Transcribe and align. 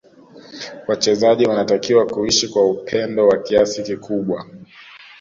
Wachezaji 0.87 1.45
wanatakiwa 1.47 2.05
kuishi 2.05 2.47
kwa 2.47 2.65
upendo 2.71 3.27
wa 3.27 3.37
kiasi 3.37 3.83
kikubwa 3.83 4.45